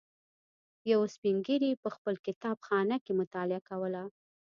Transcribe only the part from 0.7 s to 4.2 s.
یوه سپین ږیري په خپل کتابخانه کې مطالعه کوله.